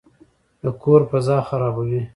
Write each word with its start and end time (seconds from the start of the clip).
د 0.61 0.63
کور 0.81 1.01
فضا 1.09 1.37
خرابوي. 1.49 2.01